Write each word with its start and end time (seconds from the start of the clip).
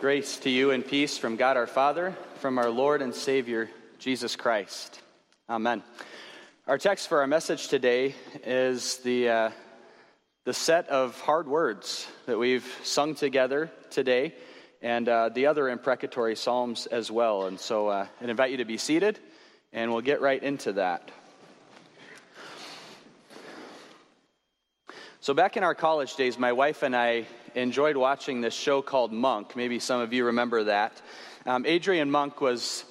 Grace 0.00 0.38
to 0.38 0.48
you 0.48 0.70
and 0.70 0.86
peace 0.86 1.18
from 1.18 1.36
God 1.36 1.58
our 1.58 1.66
Father, 1.66 2.16
from 2.36 2.56
our 2.56 2.70
Lord 2.70 3.02
and 3.02 3.14
Savior, 3.14 3.68
Jesus 3.98 4.34
Christ. 4.34 4.98
Amen. 5.46 5.82
Our 6.66 6.78
text 6.78 7.06
for 7.06 7.20
our 7.20 7.26
message 7.26 7.68
today 7.68 8.14
is 8.42 8.96
the, 9.00 9.28
uh, 9.28 9.50
the 10.46 10.54
set 10.54 10.88
of 10.88 11.20
hard 11.20 11.46
words 11.48 12.06
that 12.24 12.38
we've 12.38 12.64
sung 12.82 13.14
together 13.14 13.70
today 13.90 14.34
and 14.80 15.06
uh, 15.06 15.28
the 15.28 15.44
other 15.48 15.68
imprecatory 15.68 16.34
psalms 16.34 16.86
as 16.86 17.10
well. 17.10 17.44
And 17.44 17.60
so 17.60 17.88
uh, 17.88 18.06
I 18.22 18.24
invite 18.24 18.52
you 18.52 18.56
to 18.56 18.64
be 18.64 18.78
seated, 18.78 19.18
and 19.70 19.92
we'll 19.92 20.00
get 20.00 20.22
right 20.22 20.42
into 20.42 20.72
that. 20.72 21.10
So, 25.22 25.34
back 25.34 25.58
in 25.58 25.62
our 25.62 25.74
college 25.74 26.16
days, 26.16 26.38
my 26.38 26.52
wife 26.52 26.82
and 26.82 26.96
I 26.96 27.26
enjoyed 27.54 27.94
watching 27.94 28.40
this 28.40 28.54
show 28.54 28.80
called 28.80 29.12
Monk. 29.12 29.54
Maybe 29.54 29.78
some 29.78 30.00
of 30.00 30.14
you 30.14 30.24
remember 30.24 30.64
that. 30.64 31.02
Um, 31.44 31.66
Adrian 31.66 32.10
Monk 32.10 32.40
was 32.40 32.86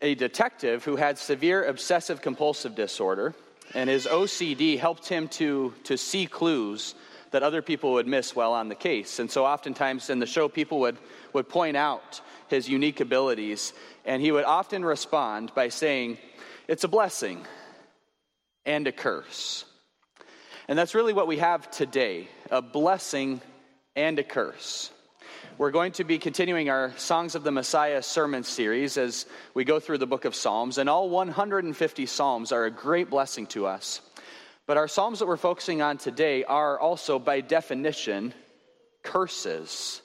a 0.00 0.14
detective 0.14 0.82
who 0.82 0.96
had 0.96 1.18
severe 1.18 1.62
obsessive 1.66 2.22
compulsive 2.22 2.74
disorder, 2.74 3.34
and 3.74 3.90
his 3.90 4.06
OCD 4.06 4.78
helped 4.78 5.06
him 5.06 5.28
to, 5.28 5.74
to 5.84 5.98
see 5.98 6.24
clues 6.24 6.94
that 7.32 7.42
other 7.42 7.60
people 7.60 7.92
would 7.92 8.06
miss 8.06 8.34
while 8.34 8.54
on 8.54 8.70
the 8.70 8.74
case. 8.74 9.18
And 9.18 9.30
so, 9.30 9.44
oftentimes 9.44 10.08
in 10.08 10.20
the 10.20 10.26
show, 10.26 10.48
people 10.48 10.80
would, 10.80 10.96
would 11.34 11.50
point 11.50 11.76
out 11.76 12.22
his 12.48 12.66
unique 12.66 13.00
abilities, 13.00 13.74
and 14.06 14.22
he 14.22 14.32
would 14.32 14.44
often 14.44 14.86
respond 14.86 15.52
by 15.54 15.68
saying, 15.68 16.16
It's 16.66 16.84
a 16.84 16.88
blessing 16.88 17.44
and 18.64 18.86
a 18.86 18.92
curse. 18.92 19.66
And 20.66 20.78
that's 20.78 20.94
really 20.94 21.12
what 21.12 21.26
we 21.26 21.38
have 21.38 21.70
today 21.70 22.28
a 22.50 22.62
blessing 22.62 23.42
and 23.94 24.18
a 24.18 24.24
curse. 24.24 24.90
We're 25.58 25.70
going 25.70 25.92
to 25.92 26.04
be 26.04 26.18
continuing 26.18 26.70
our 26.70 26.92
Songs 26.96 27.34
of 27.34 27.44
the 27.44 27.52
Messiah 27.52 28.02
sermon 28.02 28.44
series 28.44 28.96
as 28.96 29.26
we 29.52 29.64
go 29.64 29.78
through 29.78 29.98
the 29.98 30.06
book 30.06 30.24
of 30.24 30.34
Psalms, 30.34 30.78
and 30.78 30.88
all 30.88 31.10
150 31.10 32.06
Psalms 32.06 32.50
are 32.50 32.64
a 32.64 32.70
great 32.70 33.10
blessing 33.10 33.46
to 33.48 33.66
us. 33.66 34.00
But 34.66 34.78
our 34.78 34.88
Psalms 34.88 35.18
that 35.18 35.26
we're 35.26 35.36
focusing 35.36 35.82
on 35.82 35.98
today 35.98 36.44
are 36.44 36.80
also, 36.80 37.18
by 37.18 37.42
definition, 37.42 38.32
curses. 39.02 40.00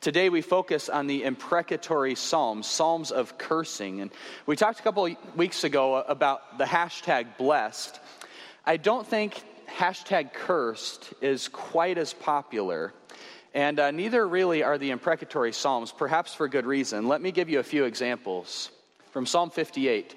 Today 0.00 0.28
we 0.28 0.42
focus 0.42 0.90
on 0.90 1.06
the 1.06 1.24
imprecatory 1.24 2.16
Psalms, 2.16 2.66
Psalms 2.66 3.12
of 3.12 3.38
cursing. 3.38 4.02
And 4.02 4.10
we 4.44 4.56
talked 4.56 4.78
a 4.78 4.82
couple 4.82 5.08
weeks 5.36 5.64
ago 5.64 5.96
about 5.96 6.58
the 6.58 6.64
hashtag 6.64 7.38
blessed. 7.38 7.98
I 8.66 8.76
don't 8.76 9.06
think 9.06 9.42
hashtag 9.68 10.32
cursed 10.32 11.12
is 11.20 11.48
quite 11.48 11.98
as 11.98 12.12
popular. 12.12 12.92
And 13.54 13.78
uh, 13.78 13.90
neither 13.90 14.26
really 14.26 14.62
are 14.62 14.78
the 14.78 14.90
imprecatory 14.90 15.52
Psalms, 15.52 15.92
perhaps 15.92 16.34
for 16.34 16.48
good 16.48 16.66
reason. 16.66 17.06
Let 17.06 17.20
me 17.20 17.32
give 17.32 17.48
you 17.48 17.58
a 17.58 17.64
few 17.64 17.84
examples. 17.84 18.70
From 19.10 19.26
Psalm 19.26 19.50
58 19.50 20.14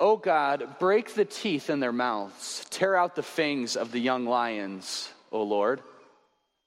O 0.00 0.16
God, 0.16 0.78
break 0.78 1.14
the 1.14 1.24
teeth 1.24 1.70
in 1.70 1.80
their 1.80 1.92
mouths, 1.92 2.64
tear 2.70 2.94
out 2.94 3.16
the 3.16 3.22
fangs 3.22 3.76
of 3.76 3.90
the 3.90 3.98
young 3.98 4.26
lions, 4.26 5.10
O 5.32 5.42
Lord. 5.42 5.80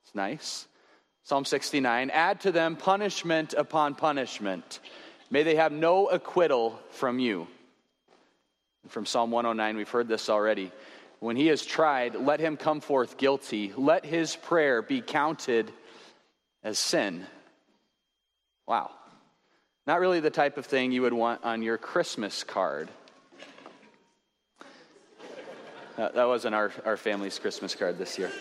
It's 0.03 0.13
nice. 0.13 0.67
Psalm 1.23 1.45
69 1.45 2.09
Add 2.09 2.41
to 2.41 2.51
them 2.51 2.75
punishment 2.75 3.53
upon 3.53 3.95
punishment. 3.95 4.79
May 5.29 5.43
they 5.43 5.55
have 5.55 5.71
no 5.71 6.07
acquittal 6.07 6.77
from 6.89 7.19
you. 7.19 7.47
From 8.89 9.05
Psalm 9.05 9.31
109, 9.31 9.77
we've 9.77 9.87
heard 9.87 10.07
this 10.07 10.29
already. 10.29 10.71
When 11.21 11.35
he 11.35 11.49
is 11.49 11.63
tried, 11.63 12.15
let 12.15 12.39
him 12.39 12.57
come 12.57 12.81
forth 12.81 13.15
guilty. 13.15 13.71
Let 13.77 14.03
his 14.03 14.35
prayer 14.35 14.81
be 14.81 15.01
counted 15.01 15.71
as 16.63 16.79
sin. 16.79 17.27
Wow. 18.67 18.89
Not 19.85 19.99
really 19.99 20.19
the 20.19 20.31
type 20.31 20.57
of 20.57 20.65
thing 20.65 20.91
you 20.91 21.03
would 21.03 21.13
want 21.13 21.43
on 21.43 21.61
your 21.61 21.77
Christmas 21.77 22.43
card. 22.43 22.89
That 25.95 26.27
wasn't 26.27 26.55
our, 26.55 26.71
our 26.85 26.97
family's 26.97 27.37
Christmas 27.37 27.75
card 27.75 27.99
this 27.99 28.17
year. 28.17 28.31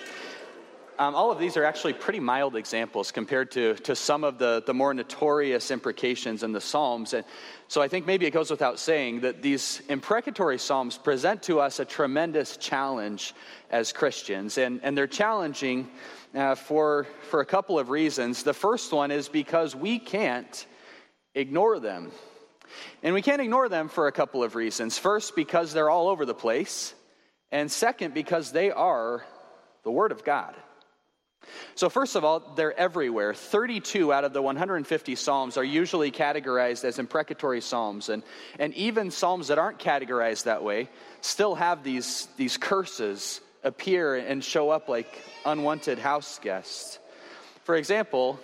Um, 1.00 1.14
all 1.14 1.32
of 1.32 1.38
these 1.38 1.56
are 1.56 1.64
actually 1.64 1.94
pretty 1.94 2.20
mild 2.20 2.56
examples 2.56 3.10
compared 3.10 3.50
to, 3.52 3.72
to 3.76 3.96
some 3.96 4.22
of 4.22 4.36
the, 4.36 4.62
the 4.66 4.74
more 4.74 4.92
notorious 4.92 5.70
imprecations 5.70 6.42
in 6.42 6.52
the 6.52 6.60
Psalms. 6.60 7.14
And 7.14 7.24
so 7.68 7.80
I 7.80 7.88
think 7.88 8.04
maybe 8.04 8.26
it 8.26 8.32
goes 8.32 8.50
without 8.50 8.78
saying 8.78 9.22
that 9.22 9.40
these 9.40 9.80
imprecatory 9.88 10.58
Psalms 10.58 10.98
present 10.98 11.42
to 11.44 11.58
us 11.58 11.80
a 11.80 11.86
tremendous 11.86 12.58
challenge 12.58 13.32
as 13.70 13.94
Christians. 13.94 14.58
And, 14.58 14.78
and 14.82 14.94
they're 14.94 15.06
challenging 15.06 15.88
uh, 16.34 16.54
for, 16.54 17.06
for 17.30 17.40
a 17.40 17.46
couple 17.46 17.78
of 17.78 17.88
reasons. 17.88 18.42
The 18.42 18.52
first 18.52 18.92
one 18.92 19.10
is 19.10 19.26
because 19.30 19.74
we 19.74 19.98
can't 19.98 20.66
ignore 21.34 21.80
them. 21.80 22.12
And 23.02 23.14
we 23.14 23.22
can't 23.22 23.40
ignore 23.40 23.70
them 23.70 23.88
for 23.88 24.06
a 24.06 24.12
couple 24.12 24.44
of 24.44 24.54
reasons. 24.54 24.98
First, 24.98 25.34
because 25.34 25.72
they're 25.72 25.88
all 25.88 26.08
over 26.08 26.26
the 26.26 26.34
place. 26.34 26.92
And 27.50 27.72
second, 27.72 28.12
because 28.12 28.52
they 28.52 28.70
are 28.70 29.24
the 29.82 29.90
Word 29.90 30.12
of 30.12 30.24
God. 30.24 30.54
So, 31.74 31.88
first 31.88 32.16
of 32.16 32.24
all, 32.24 32.40
they're 32.56 32.78
everywhere. 32.78 33.32
32 33.32 34.12
out 34.12 34.24
of 34.24 34.32
the 34.32 34.42
150 34.42 35.14
Psalms 35.14 35.56
are 35.56 35.64
usually 35.64 36.10
categorized 36.10 36.84
as 36.84 36.98
imprecatory 36.98 37.60
Psalms. 37.60 38.08
And, 38.08 38.22
and 38.58 38.74
even 38.74 39.10
Psalms 39.10 39.48
that 39.48 39.58
aren't 39.58 39.78
categorized 39.78 40.44
that 40.44 40.62
way 40.62 40.88
still 41.20 41.54
have 41.54 41.82
these, 41.82 42.28
these 42.36 42.56
curses 42.56 43.40
appear 43.64 44.16
and 44.16 44.44
show 44.44 44.70
up 44.70 44.88
like 44.88 45.22
unwanted 45.44 45.98
house 45.98 46.38
guests. 46.38 46.98
For 47.64 47.76
example, 47.76 48.38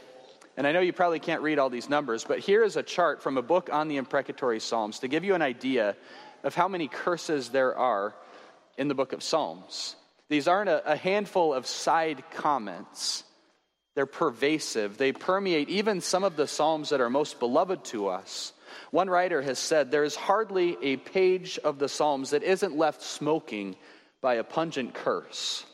and 0.57 0.67
I 0.67 0.73
know 0.73 0.81
you 0.81 0.93
probably 0.93 1.21
can't 1.21 1.43
read 1.43 1.59
all 1.59 1.69
these 1.69 1.91
numbers, 1.91 2.25
but 2.25 2.39
here 2.39 2.63
is 2.63 2.77
a 2.77 2.83
chart 2.83 3.23
from 3.23 3.37
a 3.37 3.43
book 3.43 3.69
on 3.73 3.89
the 3.89 3.97
imprecatory 3.99 4.61
Psalms 4.61 5.01
to 5.01 5.09
give 5.09 5.25
you 5.25 5.35
an 5.35 5.43
idea 5.43 5.97
of 6.43 6.55
how 6.55 6.69
many 6.69 6.89
curses 6.89 7.51
there 7.51 7.77
are 7.77 8.15
in 8.79 8.89
the 8.89 8.95
book 8.95 9.13
of 9.13 9.23
Psalms. 9.23 9.97
These 10.29 10.49
aren't 10.49 10.69
a, 10.69 10.93
a 10.93 10.97
handful 10.97 11.55
of 11.55 11.67
side 11.67 12.23
comments. 12.33 13.25
They're 13.95 14.07
pervasive. 14.07 14.99
They 14.99 15.13
permeate 15.13 15.69
even 15.69 16.01
some 16.01 16.25
of 16.25 16.37
the 16.37 16.47
Psalms 16.47 16.91
that 16.91 17.01
are 17.01 17.11
most 17.11 17.41
beloved 17.41 17.85
to 17.87 18.09
us. 18.09 18.53
One 18.91 19.09
writer 19.09 19.41
has 19.41 19.59
said 19.59 19.91
there 19.91 20.05
is 20.05 20.17
hardly 20.17 20.77
a 20.83 20.97
page 20.97 21.59
of 21.59 21.79
the 21.79 21.89
Psalms 21.89 22.31
that 22.31 22.43
isn't 22.43 22.77
left 22.77 23.03
smoking 23.03 23.77
by 24.21 24.35
a 24.35 24.45
pungent 24.45 24.95
curse. 24.95 25.65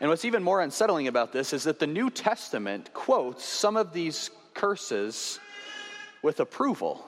And 0.00 0.10
what's 0.10 0.24
even 0.24 0.42
more 0.42 0.60
unsettling 0.60 1.08
about 1.08 1.32
this 1.32 1.52
is 1.52 1.64
that 1.64 1.78
the 1.78 1.86
New 1.86 2.10
Testament 2.10 2.92
quotes 2.92 3.44
some 3.44 3.76
of 3.76 3.92
these 3.92 4.30
curses 4.54 5.40
with 6.22 6.40
approval. 6.40 7.04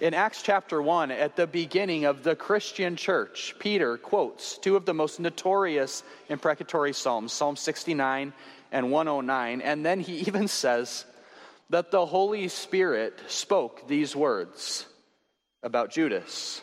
In 0.00 0.14
Acts 0.14 0.42
chapter 0.42 0.80
1, 0.80 1.10
at 1.10 1.36
the 1.36 1.46
beginning 1.46 2.04
of 2.04 2.22
the 2.22 2.36
Christian 2.36 2.96
church, 2.96 3.54
Peter 3.58 3.96
quotes 3.96 4.58
two 4.58 4.76
of 4.76 4.84
the 4.84 4.94
most 4.94 5.20
notorious 5.20 6.02
imprecatory 6.28 6.92
Psalms, 6.92 7.32
Psalm 7.32 7.56
69 7.56 8.32
and 8.72 8.90
109. 8.90 9.60
And 9.60 9.84
then 9.84 10.00
he 10.00 10.18
even 10.26 10.48
says 10.48 11.04
that 11.70 11.90
the 11.90 12.06
Holy 12.06 12.48
Spirit 12.48 13.18
spoke 13.28 13.88
these 13.88 14.16
words 14.16 14.86
about 15.62 15.90
Judas. 15.90 16.60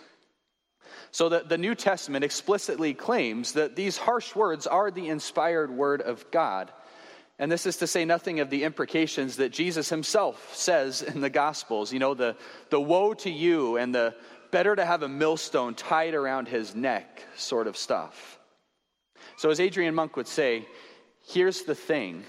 So 1.12 1.30
that 1.30 1.50
the 1.50 1.58
New 1.58 1.74
Testament 1.74 2.24
explicitly 2.24 2.94
claims 2.94 3.54
that 3.54 3.76
these 3.76 3.98
harsh 3.98 4.36
words 4.36 4.68
are 4.68 4.92
the 4.92 5.08
inspired 5.08 5.72
word 5.72 6.02
of 6.02 6.30
God. 6.30 6.72
And 7.40 7.50
this 7.50 7.66
is 7.66 7.78
to 7.78 7.88
say 7.88 8.04
nothing 8.04 8.42
of 8.42 8.50
the 8.50 8.66
imprecations 8.66 9.38
that 9.38 9.54
Jesus 9.54 9.90
himself 9.90 10.54
says 10.54 11.02
in 11.02 11.22
the 11.22 11.30
Gospels. 11.30 11.94
You 11.94 12.00
know, 12.00 12.14
the, 12.14 12.36
the 12.70 12.82
woe 12.82 13.14
to 13.16 13.30
you 13.30 13.78
and 13.78 13.96
the 13.96 14.14
better 14.52 14.76
to 14.76 14.86
have 14.86 15.04
a 15.04 15.10
millstone 15.10 15.74
tied 15.74 16.14
around 16.14 16.50
his 16.50 16.76
neck 16.76 17.24
sort 17.36 17.68
of 17.68 17.78
stuff. 17.78 18.40
So, 19.38 19.50
as 19.50 19.62
Adrian 19.62 19.96
Monk 19.96 20.18
would 20.18 20.28
say, 20.28 20.68
here's 21.28 21.62
the 21.64 21.76
thing 21.76 22.26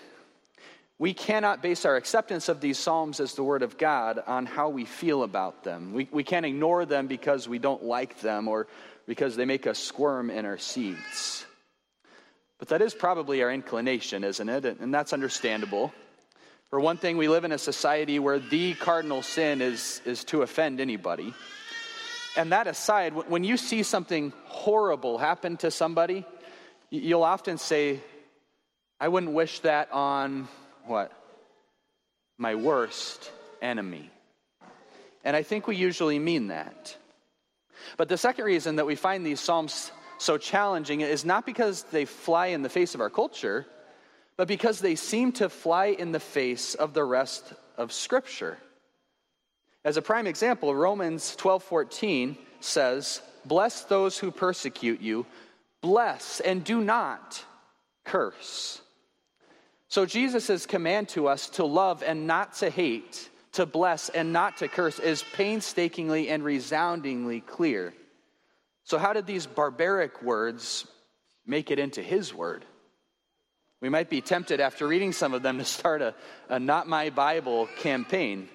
we 1.00 1.14
cannot 1.14 1.62
base 1.62 1.86
our 1.86 1.96
acceptance 1.96 2.48
of 2.48 2.60
these 2.60 2.78
Psalms 2.78 3.20
as 3.20 3.34
the 3.34 3.42
Word 3.42 3.62
of 3.62 3.78
God 3.78 4.22
on 4.26 4.44
how 4.44 4.68
we 4.68 4.84
feel 4.84 5.22
about 5.22 5.64
them. 5.64 5.94
We, 5.94 6.08
we 6.12 6.22
can't 6.22 6.44
ignore 6.44 6.84
them 6.84 7.06
because 7.06 7.48
we 7.48 7.58
don't 7.58 7.82
like 7.82 8.20
them 8.20 8.46
or 8.46 8.68
because 9.06 9.34
they 9.34 9.46
make 9.46 9.66
us 9.66 9.78
squirm 9.78 10.28
in 10.28 10.44
our 10.44 10.58
seats. 10.58 11.46
But 12.60 12.68
that 12.68 12.82
is 12.82 12.94
probably 12.94 13.42
our 13.42 13.50
inclination, 13.50 14.22
isn't 14.22 14.48
it? 14.48 14.64
And 14.64 14.94
that's 14.94 15.12
understandable. 15.12 15.92
For 16.68 16.78
one 16.78 16.98
thing, 16.98 17.16
we 17.16 17.26
live 17.26 17.44
in 17.44 17.52
a 17.52 17.58
society 17.58 18.18
where 18.18 18.38
the 18.38 18.74
cardinal 18.74 19.22
sin 19.22 19.60
is, 19.60 20.00
is 20.04 20.22
to 20.24 20.42
offend 20.42 20.78
anybody. 20.78 21.34
And 22.36 22.52
that 22.52 22.68
aside, 22.68 23.14
when 23.14 23.42
you 23.42 23.56
see 23.56 23.82
something 23.82 24.32
horrible 24.44 25.18
happen 25.18 25.56
to 25.58 25.70
somebody, 25.70 26.24
you'll 26.90 27.24
often 27.24 27.58
say, 27.58 28.00
I 29.00 29.08
wouldn't 29.08 29.32
wish 29.32 29.60
that 29.60 29.90
on 29.90 30.46
what? 30.84 31.12
My 32.36 32.54
worst 32.54 33.32
enemy. 33.62 34.10
And 35.24 35.34
I 35.34 35.42
think 35.42 35.66
we 35.66 35.76
usually 35.76 36.18
mean 36.18 36.48
that. 36.48 36.96
But 37.96 38.08
the 38.08 38.18
second 38.18 38.44
reason 38.44 38.76
that 38.76 38.86
we 38.86 38.96
find 38.96 39.24
these 39.24 39.40
Psalms 39.40 39.90
so 40.20 40.36
challenging 40.36 41.00
is 41.00 41.24
not 41.24 41.46
because 41.46 41.84
they 41.84 42.04
fly 42.04 42.48
in 42.48 42.60
the 42.60 42.68
face 42.68 42.94
of 42.94 43.00
our 43.00 43.08
culture, 43.08 43.66
but 44.36 44.48
because 44.48 44.78
they 44.78 44.94
seem 44.94 45.32
to 45.32 45.48
fly 45.48 45.86
in 45.86 46.12
the 46.12 46.20
face 46.20 46.74
of 46.74 46.92
the 46.92 47.02
rest 47.02 47.54
of 47.78 47.90
Scripture. 47.90 48.58
As 49.82 49.96
a 49.96 50.02
prime 50.02 50.26
example, 50.26 50.74
Romans 50.74 51.34
12:14 51.36 52.36
says, 52.60 53.22
"Bless 53.46 53.84
those 53.84 54.18
who 54.18 54.30
persecute 54.30 55.00
you, 55.00 55.24
bless 55.80 56.40
and 56.40 56.62
do 56.62 56.82
not 56.82 57.42
curse." 58.04 58.82
So 59.88 60.04
Jesus' 60.04 60.66
command 60.66 61.08
to 61.10 61.28
us 61.28 61.48
to 61.50 61.64
love 61.64 62.02
and 62.02 62.26
not 62.26 62.52
to 62.56 62.68
hate, 62.68 63.30
to 63.52 63.64
bless 63.64 64.10
and 64.10 64.34
not 64.34 64.58
to 64.58 64.68
curse 64.68 64.98
is 64.98 65.24
painstakingly 65.32 66.28
and 66.28 66.44
resoundingly 66.44 67.40
clear. 67.40 67.94
So 68.84 68.98
how 68.98 69.12
did 69.12 69.26
these 69.26 69.46
barbaric 69.46 70.22
words 70.22 70.86
make 71.46 71.70
it 71.70 71.78
into 71.78 72.02
his 72.02 72.34
word? 72.34 72.64
We 73.80 73.88
might 73.88 74.10
be 74.10 74.20
tempted 74.20 74.60
after 74.60 74.86
reading 74.86 75.12
some 75.12 75.32
of 75.32 75.42
them 75.42 75.58
to 75.58 75.64
start 75.64 76.02
a, 76.02 76.14
a 76.48 76.58
Not 76.58 76.86
My 76.86 77.10
Bible 77.10 77.68
campaign. 77.78 78.48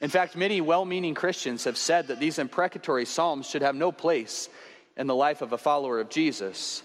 In 0.00 0.10
fact, 0.10 0.36
many 0.36 0.60
well 0.60 0.84
meaning 0.84 1.14
Christians 1.14 1.64
have 1.64 1.78
said 1.78 2.08
that 2.08 2.20
these 2.20 2.38
imprecatory 2.38 3.04
Psalms 3.04 3.48
should 3.48 3.62
have 3.62 3.74
no 3.74 3.90
place 3.90 4.48
in 4.96 5.06
the 5.06 5.14
life 5.14 5.42
of 5.42 5.52
a 5.52 5.58
follower 5.58 6.00
of 6.00 6.10
Jesus. 6.10 6.82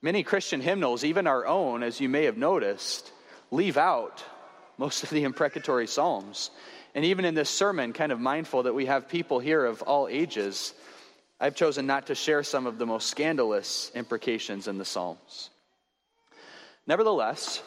Many 0.00 0.22
Christian 0.22 0.60
hymnals, 0.60 1.04
even 1.04 1.26
our 1.26 1.46
own, 1.46 1.82
as 1.82 2.00
you 2.00 2.08
may 2.08 2.24
have 2.24 2.36
noticed, 2.36 3.12
leave 3.50 3.76
out 3.76 4.24
most 4.78 5.04
of 5.04 5.10
the 5.10 5.22
imprecatory 5.22 5.86
Psalms. 5.86 6.50
And 6.94 7.04
even 7.04 7.24
in 7.24 7.34
this 7.34 7.50
sermon, 7.50 7.92
kind 7.92 8.10
of 8.10 8.20
mindful 8.20 8.64
that 8.64 8.74
we 8.74 8.86
have 8.86 9.08
people 9.08 9.38
here 9.38 9.64
of 9.64 9.82
all 9.82 10.08
ages, 10.08 10.74
I've 11.42 11.56
chosen 11.56 11.88
not 11.88 12.06
to 12.06 12.14
share 12.14 12.44
some 12.44 12.68
of 12.68 12.78
the 12.78 12.86
most 12.86 13.10
scandalous 13.10 13.90
imprecations 13.96 14.68
in 14.68 14.78
the 14.78 14.84
Psalms. 14.84 15.50
Nevertheless, 16.86 17.60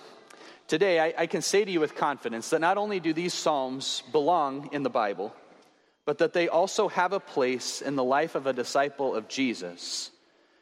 today 0.70 0.98
I, 1.02 1.14
I, 1.18 1.28
can 1.28 1.42
say 1.42 1.66
to 1.66 1.70
you 1.70 1.82
with 1.82 1.94
confidence 1.94 2.52
that 2.52 2.62
not 2.62 2.78
only 2.78 3.02
do 3.02 3.12
these 3.12 3.34
Psalms 3.34 4.02
belong 4.14 4.70
in 4.72 4.84
the 4.84 4.90
Bible, 4.90 5.36
but 6.06 6.20
that 6.20 6.32
they 6.32 6.48
also 6.48 6.88
have 6.88 7.12
a 7.12 7.20
place 7.20 7.82
in 7.82 7.98
the 7.98 8.04
life 8.04 8.36
of 8.36 8.48
a 8.48 8.54
disciple 8.54 9.14
of 9.14 9.28
Jesus. 9.28 10.10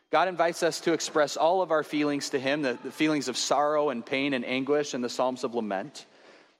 God 0.10 0.28
invites 0.28 0.64
us 0.64 0.80
to 0.82 0.94
express 0.94 1.38
all 1.38 1.62
of 1.62 1.70
our 1.70 1.84
feelings 1.84 2.32
to 2.32 2.40
Him, 2.40 2.64
the, 2.64 2.80
the 2.84 2.92
feelings 2.92 3.28
of 3.28 3.38
sorrow 3.38 3.92
and 3.92 4.04
pain 4.04 4.34
and 4.34 4.44
anguish 4.44 4.96
in 4.96 5.02
the 5.02 5.10
Psalms 5.10 5.44
of 5.44 5.54
Lament. 5.54 6.08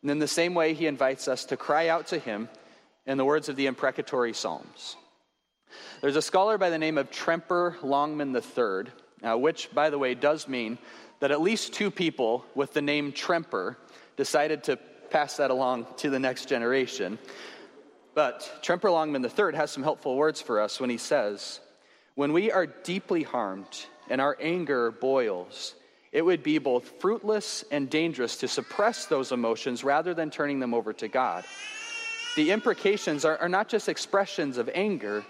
And 0.04 0.12
in 0.12 0.20
the 0.20 0.28
same 0.28 0.54
way, 0.54 0.76
He 0.76 0.86
invites 0.86 1.28
us 1.28 1.46
to 1.46 1.58
cry 1.58 1.88
out 1.88 2.08
to 2.08 2.20
Him 2.20 2.48
in 3.08 3.18
the 3.18 3.26
words 3.26 3.50
of 3.50 3.56
the 3.56 3.66
imprecatory 3.66 4.34
Psalms. 4.34 4.98
There's 6.02 6.16
a 6.16 6.22
scholar 6.22 6.58
by 6.58 6.70
the 6.70 6.78
name 6.78 6.98
of 6.98 7.10
Tremper 7.10 7.78
Longman 7.82 8.36
III, 8.36 8.92
uh, 9.24 9.38
which, 9.38 9.74
by 9.74 9.90
the 9.90 9.98
way, 9.98 10.16
does 10.16 10.48
mean 10.48 10.78
that 11.20 11.32
at 11.32 11.42
least 11.42 11.74
two 11.74 11.90
people 11.90 12.46
with 12.56 12.74
the 12.74 12.82
name 12.82 13.12
Tremper 13.12 13.78
decided 14.18 14.64
to 14.66 14.78
pass 15.10 15.38
that 15.38 15.52
along 15.52 15.88
to 15.98 16.10
the 16.10 16.20
next 16.20 16.50
generation. 16.50 17.18
But 18.14 18.60
Tremper 18.62 18.92
Longman 18.92 19.24
III 19.24 19.56
has 19.56 19.72
some 19.72 19.84
helpful 19.84 20.16
words 20.16 20.42
for 20.42 20.60
us 20.60 20.80
when 20.80 20.90
he 20.90 20.98
says, 20.98 21.60
When 22.16 22.34
we 22.34 22.52
are 22.52 22.66
deeply 22.66 23.24
harmed 23.24 23.86
and 24.10 24.20
our 24.20 24.38
anger 24.40 24.92
boils, 24.92 25.76
it 26.12 26.24
would 26.24 26.44
be 26.44 26.60
both 26.60 27.00
fruitless 27.00 27.64
and 27.72 27.90
dangerous 27.90 28.38
to 28.38 28.48
suppress 28.48 29.08
those 29.08 29.32
emotions 29.32 29.84
rather 29.84 30.14
than 30.14 30.30
turning 30.30 30.60
them 30.60 30.74
over 30.74 30.94
to 30.94 31.08
God. 31.08 31.44
The 32.36 32.52
imprecations 32.52 33.26
are, 33.26 33.38
are 33.38 33.50
not 33.50 33.68
just 33.68 33.90
expressions 33.90 34.58
of 34.58 34.70
anger, 34.74 35.24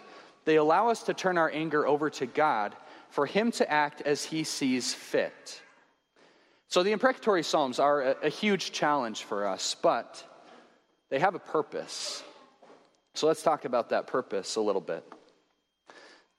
they 0.46 0.58
allow 0.58 0.90
us 0.90 1.04
to 1.04 1.14
turn 1.14 1.38
our 1.38 1.52
anger 1.52 1.88
over 1.88 2.10
to 2.12 2.26
God 2.26 2.76
for 3.10 3.26
Him 3.26 3.52
to 3.54 3.72
act 3.72 4.02
as 4.02 4.24
He 4.24 4.44
sees 4.44 4.94
fit. 4.94 5.62
So 6.68 6.82
the 6.82 6.92
imprecatory 6.92 7.44
Psalms 7.44 7.80
are 7.80 8.02
a, 8.02 8.16
a 8.24 8.30
huge 8.30 8.72
challenge 8.72 9.24
for 9.24 9.48
us, 9.48 9.76
but 9.82 10.24
they 11.10 11.20
have 11.20 11.36
a 11.36 11.40
purpose. 11.40 12.24
So 13.14 13.28
let's 13.28 13.44
talk 13.44 13.66
about 13.66 13.90
that 13.90 14.08
purpose 14.08 14.56
a 14.56 14.62
little 14.62 14.82
bit. 14.82 15.04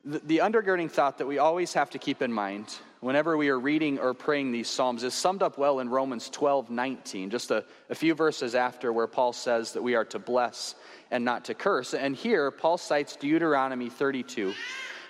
The, 0.04 0.18
the 0.18 0.38
undergirding 0.38 0.90
thought 0.90 1.18
that 1.18 1.26
we 1.26 1.38
always 1.38 1.72
have 1.74 1.90
to 1.90 1.98
keep 1.98 2.20
in 2.20 2.32
mind 2.32 2.74
whenever 3.04 3.36
we 3.36 3.48
are 3.48 3.58
reading 3.58 3.98
or 3.98 4.14
praying 4.14 4.52
these 4.52 4.68
Psalms 4.68 5.02
is 5.02 5.14
summed 5.14 5.42
up 5.42 5.58
well 5.58 5.80
in 5.80 5.88
Romans 5.88 6.28
12 6.30 6.70
19, 6.70 7.30
just 7.30 7.50
a, 7.50 7.64
a 7.90 7.94
few 7.94 8.14
verses 8.14 8.54
after 8.54 8.92
where 8.92 9.06
Paul 9.06 9.32
says 9.32 9.72
that 9.72 9.82
we 9.82 9.94
are 9.94 10.04
to 10.06 10.18
bless 10.18 10.74
and 11.10 11.24
not 11.24 11.46
to 11.46 11.54
curse. 11.54 11.94
And 11.94 12.16
here, 12.16 12.50
Paul 12.50 12.78
cites 12.78 13.16
Deuteronomy 13.16 13.90
32 13.90 14.54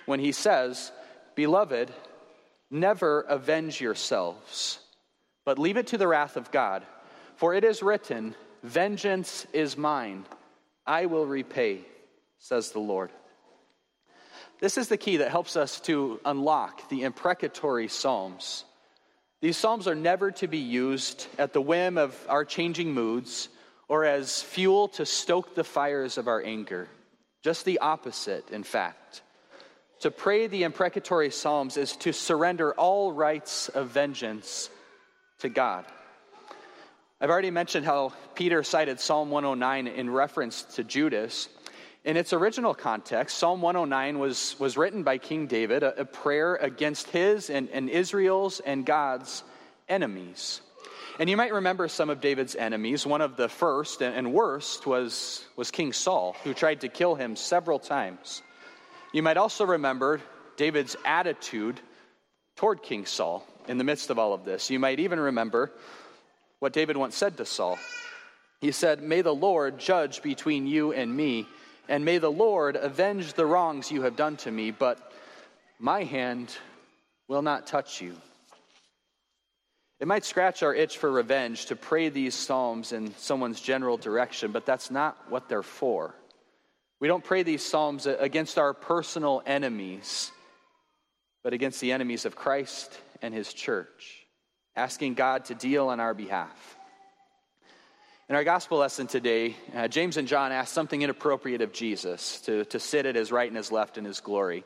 when 0.05 0.19
he 0.19 0.31
says, 0.31 0.91
Beloved, 1.35 1.91
never 2.69 3.21
avenge 3.21 3.81
yourselves 3.81 4.79
but 5.45 5.59
leave 5.59 5.77
it 5.77 5.87
to 5.87 5.97
the 5.97 6.07
wrath 6.07 6.35
of 6.35 6.51
God. 6.51 6.83
For 7.37 7.53
it 7.53 7.63
is 7.63 7.83
written, 7.83 8.35
Vengeance 8.63 9.45
is 9.53 9.77
mine, 9.77 10.25
I 10.85 11.05
will 11.05 11.25
repay, 11.25 11.81
says 12.39 12.71
the 12.71 12.79
Lord. 12.79 13.11
This 14.59 14.77
is 14.77 14.87
the 14.87 14.97
key 14.97 15.17
that 15.17 15.31
helps 15.31 15.57
us 15.57 15.79
to 15.81 16.19
unlock 16.23 16.87
the 16.89 17.03
imprecatory 17.03 17.89
Psalms. 17.89 18.63
These 19.41 19.57
Psalms 19.57 19.87
are 19.87 19.95
never 19.95 20.31
to 20.31 20.47
be 20.47 20.59
used 20.59 21.27
at 21.37 21.51
the 21.51 21.61
whim 21.61 21.97
of 21.97 22.17
our 22.29 22.45
changing 22.45 22.93
moods 22.93 23.49
or 23.89 24.05
as 24.05 24.41
fuel 24.41 24.87
to 24.89 25.05
stoke 25.05 25.55
the 25.55 25.63
fires 25.63 26.17
of 26.17 26.27
our 26.27 26.41
anger. 26.41 26.87
Just 27.43 27.65
the 27.65 27.79
opposite, 27.79 28.49
in 28.49 28.63
fact. 28.63 29.21
To 29.99 30.09
pray 30.09 30.47
the 30.47 30.63
imprecatory 30.63 31.31
Psalms 31.31 31.75
is 31.75 31.95
to 31.97 32.13
surrender 32.13 32.73
all 32.73 33.11
rights 33.11 33.69
of 33.69 33.89
vengeance 33.89 34.69
to 35.39 35.49
God. 35.49 35.85
I've 37.19 37.29
already 37.29 37.51
mentioned 37.51 37.85
how 37.85 38.13
Peter 38.35 38.63
cited 38.63 38.99
Psalm 38.99 39.29
109 39.29 39.87
in 39.87 40.09
reference 40.09 40.63
to 40.75 40.83
Judas. 40.83 41.49
In 42.05 42.17
its 42.17 42.33
original 42.33 42.75
context, 42.75 43.35
Psalm 43.39 43.63
109 43.63 44.19
was, 44.19 44.55
was 44.59 44.77
written 44.77 45.01
by 45.01 45.17
King 45.17 45.47
David, 45.47 45.81
a, 45.81 46.01
a 46.01 46.05
prayer 46.05 46.55
against 46.55 47.09
his 47.09 47.49
and, 47.49 47.67
and 47.69 47.89
Israel's 47.89 48.59
and 48.59 48.85
God's 48.85 49.43
enemies. 49.89 50.61
And 51.17 51.27
you 51.27 51.35
might 51.35 51.51
remember 51.51 51.87
some 51.87 52.11
of 52.11 52.21
David's 52.21 52.55
enemies. 52.55 53.07
One 53.07 53.21
of 53.21 53.37
the 53.37 53.49
first 53.49 54.03
and 54.03 54.33
worst 54.33 54.85
was, 54.85 55.43
was 55.55 55.71
King 55.71 55.93
Saul, 55.93 56.35
who 56.43 56.53
tried 56.53 56.81
to 56.81 56.89
kill 56.89 57.15
him 57.15 57.35
several 57.35 57.79
times. 57.79 58.43
You 59.11 59.23
might 59.23 59.37
also 59.37 59.65
remember 59.65 60.21
David's 60.57 60.95
attitude 61.05 61.79
toward 62.55 62.83
King 62.83 63.07
Saul 63.07 63.47
in 63.67 63.79
the 63.79 63.83
midst 63.83 64.11
of 64.11 64.19
all 64.19 64.33
of 64.33 64.45
this. 64.45 64.69
You 64.69 64.77
might 64.77 64.99
even 64.99 65.19
remember 65.19 65.71
what 66.59 66.71
David 66.71 66.97
once 66.97 67.15
said 67.15 67.35
to 67.37 67.45
Saul. 67.45 67.79
He 68.61 68.71
said, 68.71 69.01
May 69.01 69.21
the 69.21 69.33
Lord 69.33 69.79
judge 69.79 70.21
between 70.21 70.67
you 70.67 70.93
and 70.93 71.15
me, 71.15 71.47
and 71.87 72.05
may 72.05 72.17
the 72.17 72.31
Lord 72.31 72.75
avenge 72.75 73.33
the 73.33 73.45
wrongs 73.45 73.91
you 73.91 74.03
have 74.03 74.15
done 74.15 74.37
to 74.37 74.51
me, 74.51 74.71
but 74.71 75.11
my 75.79 76.03
hand 76.03 76.55
will 77.27 77.41
not 77.41 77.67
touch 77.67 78.01
you. 78.01 78.15
It 79.99 80.07
might 80.07 80.25
scratch 80.25 80.61
our 80.61 80.73
itch 80.73 80.97
for 80.97 81.09
revenge 81.09 81.67
to 81.67 81.75
pray 81.75 82.09
these 82.09 82.35
psalms 82.35 82.91
in 82.91 83.15
someone's 83.15 83.61
general 83.61 83.97
direction, 83.97 84.51
but 84.51 84.65
that's 84.65 84.91
not 84.91 85.17
what 85.29 85.47
they're 85.47 85.63
for. 85.63 86.13
We 86.99 87.07
don't 87.07 87.23
pray 87.23 87.43
these 87.43 87.63
psalms 87.63 88.05
against 88.05 88.57
our 88.57 88.73
personal 88.73 89.41
enemies, 89.45 90.31
but 91.43 91.53
against 91.53 91.79
the 91.79 91.91
enemies 91.91 92.25
of 92.25 92.35
Christ 92.35 92.97
and 93.21 93.33
his 93.33 93.53
church, 93.53 94.25
asking 94.75 95.13
God 95.13 95.45
to 95.45 95.55
deal 95.55 95.87
on 95.87 95.99
our 95.99 96.13
behalf. 96.13 96.77
In 98.27 98.33
our 98.33 98.43
gospel 98.43 98.79
lesson 98.79 99.05
today, 99.05 99.55
uh, 99.75 99.87
James 99.87 100.17
and 100.17 100.27
John 100.27 100.51
asked 100.51 100.73
something 100.73 101.03
inappropriate 101.03 101.61
of 101.61 101.71
Jesus 101.71 102.41
to, 102.41 102.65
to 102.65 102.79
sit 102.79 103.05
at 103.05 103.13
his 103.13 103.31
right 103.31 103.47
and 103.47 103.55
his 103.55 103.71
left 103.71 103.99
in 103.99 104.05
his 104.05 104.19
glory. 104.19 104.63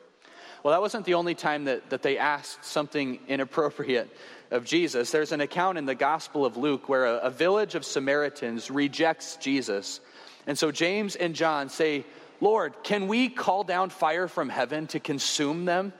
Well, 0.62 0.72
that 0.72 0.80
wasn't 0.80 1.04
the 1.04 1.12
only 1.12 1.34
time 1.34 1.66
that, 1.66 1.90
that 1.90 2.00
they 2.00 2.16
asked 2.16 2.64
something 2.64 3.20
inappropriate 3.28 4.10
of 4.50 4.64
Jesus. 4.64 5.10
There's 5.10 5.32
an 5.32 5.42
account 5.42 5.76
in 5.76 5.84
the 5.84 5.94
Gospel 5.94 6.46
of 6.46 6.56
Luke 6.56 6.88
where 6.88 7.04
a, 7.04 7.16
a 7.16 7.30
village 7.30 7.74
of 7.74 7.84
Samaritans 7.84 8.70
rejects 8.70 9.36
Jesus. 9.36 10.00
And 10.46 10.58
so 10.58 10.72
James 10.72 11.14
and 11.14 11.34
John 11.34 11.68
say, 11.68 12.06
Lord, 12.40 12.72
can 12.82 13.08
we 13.08 13.28
call 13.28 13.62
down 13.62 13.90
fire 13.90 14.26
from 14.26 14.48
heaven 14.48 14.86
to 14.86 15.00
consume 15.00 15.66
them? 15.66 15.92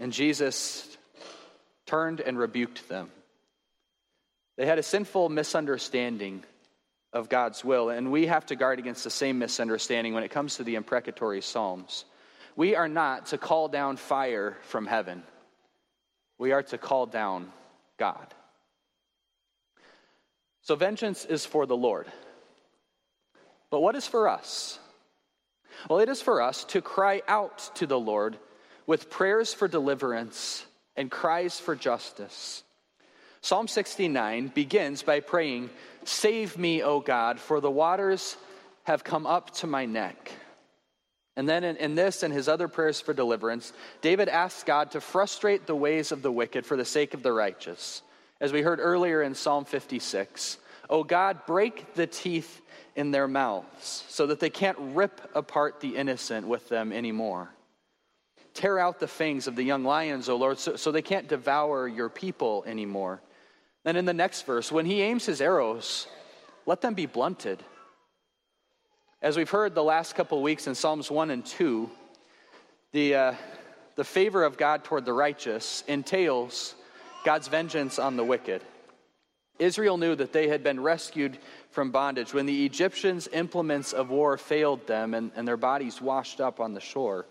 And 0.00 0.12
Jesus 0.12 0.98
turned 1.86 2.20
and 2.20 2.36
rebuked 2.36 2.88
them. 2.88 3.10
They 4.60 4.66
had 4.66 4.78
a 4.78 4.82
sinful 4.82 5.30
misunderstanding 5.30 6.44
of 7.14 7.30
God's 7.30 7.64
will, 7.64 7.88
and 7.88 8.12
we 8.12 8.26
have 8.26 8.44
to 8.44 8.56
guard 8.56 8.78
against 8.78 9.04
the 9.04 9.08
same 9.08 9.38
misunderstanding 9.38 10.12
when 10.12 10.22
it 10.22 10.30
comes 10.30 10.56
to 10.56 10.64
the 10.64 10.74
imprecatory 10.74 11.40
Psalms. 11.40 12.04
We 12.56 12.76
are 12.76 12.86
not 12.86 13.24
to 13.28 13.38
call 13.38 13.68
down 13.68 13.96
fire 13.96 14.58
from 14.64 14.86
heaven, 14.86 15.22
we 16.36 16.52
are 16.52 16.62
to 16.64 16.76
call 16.76 17.06
down 17.06 17.50
God. 17.98 18.34
So, 20.60 20.74
vengeance 20.74 21.24
is 21.24 21.46
for 21.46 21.64
the 21.64 21.74
Lord. 21.74 22.06
But 23.70 23.80
what 23.80 23.96
is 23.96 24.06
for 24.06 24.28
us? 24.28 24.78
Well, 25.88 26.00
it 26.00 26.10
is 26.10 26.20
for 26.20 26.42
us 26.42 26.64
to 26.64 26.82
cry 26.82 27.22
out 27.26 27.70
to 27.76 27.86
the 27.86 27.98
Lord 27.98 28.36
with 28.86 29.08
prayers 29.08 29.54
for 29.54 29.68
deliverance 29.68 30.66
and 30.96 31.10
cries 31.10 31.58
for 31.58 31.74
justice. 31.74 32.62
Psalm 33.42 33.68
69 33.68 34.48
begins 34.48 35.02
by 35.02 35.20
praying, 35.20 35.70
Save 36.04 36.58
me, 36.58 36.82
O 36.82 37.00
God, 37.00 37.40
for 37.40 37.60
the 37.60 37.70
waters 37.70 38.36
have 38.84 39.04
come 39.04 39.26
up 39.26 39.50
to 39.56 39.66
my 39.66 39.86
neck. 39.86 40.32
And 41.36 41.48
then 41.48 41.64
in, 41.64 41.76
in, 41.76 41.94
this 41.94 42.22
and 42.22 42.34
his 42.34 42.48
other 42.48 42.68
prayers 42.68 43.00
for 43.00 43.14
deliverance, 43.14 43.72
David 44.02 44.28
asks 44.28 44.64
God 44.64 44.90
to 44.90 45.00
frustrate 45.00 45.66
the 45.66 45.74
ways 45.74 46.12
of 46.12 46.22
the 46.22 46.32
wicked 46.32 46.66
for 46.66 46.76
the 46.76 46.84
sake 46.84 47.14
of 47.14 47.22
the 47.22 47.32
righteous. 47.32 48.02
As 48.40 48.52
we 48.52 48.62
heard 48.62 48.80
earlier 48.80 49.22
in 49.22 49.34
Psalm 49.34 49.64
56, 49.64 50.58
O 50.90 51.04
God, 51.04 51.46
break 51.46 51.94
the 51.94 52.06
teeth 52.06 52.60
in 52.96 53.10
their 53.10 53.28
mouths 53.28 54.04
so 54.08 54.26
that 54.26 54.40
they 54.40 54.50
can't 54.50 54.76
rip 54.78 55.30
apart 55.34 55.80
the 55.80 55.96
innocent 55.96 56.46
with 56.46 56.68
them 56.68 56.92
anymore. 56.92 57.48
Tear 58.52 58.78
out 58.78 58.98
the 58.98 59.06
fangs 59.06 59.46
of 59.46 59.56
the 59.56 59.62
young 59.62 59.84
lions, 59.84 60.28
O 60.28 60.36
Lord, 60.36 60.58
so, 60.58 60.76
so 60.76 60.90
they 60.90 61.02
can't 61.02 61.28
devour 61.28 61.86
your 61.86 62.08
people 62.08 62.64
anymore. 62.66 63.22
Then 63.84 63.96
in 63.96 64.04
the 64.04 64.14
next 64.14 64.42
verse, 64.46 64.70
when 64.70 64.86
he 64.86 65.00
aims 65.00 65.24
his 65.24 65.40
arrows, 65.40 66.06
let 66.66 66.80
them 66.80 66.94
be 66.94 67.06
blunted. 67.06 67.62
As 69.22 69.36
we've 69.36 69.50
heard 69.50 69.74
the 69.74 69.82
last 69.82 70.14
couple 70.14 70.38
of 70.38 70.44
weeks 70.44 70.66
in 70.66 70.74
Psalms 70.74 71.10
1 71.10 71.30
and 71.30 71.44
2, 71.44 71.90
the, 72.92 73.14
uh, 73.14 73.34
the 73.96 74.04
favor 74.04 74.44
of 74.44 74.56
God 74.56 74.84
toward 74.84 75.04
the 75.04 75.12
righteous 75.12 75.84
entails 75.86 76.74
God's 77.24 77.48
vengeance 77.48 77.98
on 77.98 78.16
the 78.16 78.24
wicked. 78.24 78.62
Israel 79.58 79.98
knew 79.98 80.14
that 80.14 80.32
they 80.32 80.48
had 80.48 80.62
been 80.62 80.80
rescued 80.80 81.38
from 81.70 81.90
bondage 81.90 82.32
when 82.32 82.46
the 82.46 82.64
Egyptians' 82.64 83.28
implements 83.32 83.92
of 83.92 84.08
war 84.08 84.38
failed 84.38 84.86
them 84.86 85.12
and, 85.12 85.30
and 85.36 85.46
their 85.46 85.58
bodies 85.58 86.00
washed 86.00 86.40
up 86.40 86.60
on 86.60 86.72
the 86.72 86.80
shore. 86.80 87.26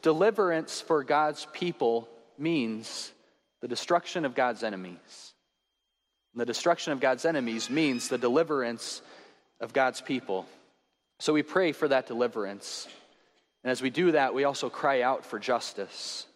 Deliverance 0.00 0.80
for 0.80 1.04
God's 1.04 1.46
people 1.52 2.08
means 2.38 3.12
the 3.60 3.68
destruction 3.68 4.24
of 4.24 4.34
God's 4.34 4.62
enemies. 4.62 5.34
The 6.38 6.46
destruction 6.46 6.92
of 6.92 7.00
God's 7.00 7.24
enemies 7.24 7.68
means 7.68 8.08
the 8.08 8.16
deliverance 8.16 9.02
of 9.60 9.72
God's 9.72 10.00
people. 10.00 10.46
So 11.18 11.32
we 11.32 11.42
pray 11.42 11.72
for 11.72 11.88
that 11.88 12.06
deliverance. 12.06 12.86
And 13.64 13.72
as 13.72 13.82
we 13.82 13.90
do 13.90 14.12
that, 14.12 14.34
we 14.34 14.44
also 14.44 14.70
cry 14.70 15.02
out 15.02 15.24
for 15.24 15.40
justice. 15.40 16.26